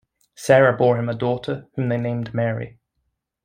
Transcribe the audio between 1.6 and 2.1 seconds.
whom they